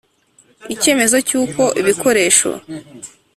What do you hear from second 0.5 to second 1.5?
Icyemezo cy